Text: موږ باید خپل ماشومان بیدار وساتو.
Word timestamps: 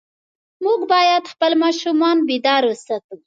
موږ 0.63 0.79
باید 0.93 1.23
خپل 1.33 1.51
ماشومان 1.63 2.17
بیدار 2.27 2.61
وساتو. 2.67 3.15